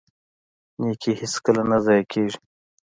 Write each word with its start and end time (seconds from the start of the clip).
نیکي 0.81 1.11
هیڅکله 1.19 1.61
نه 1.71 1.77
ضایع 1.85 2.05
کیږي. 2.11 2.37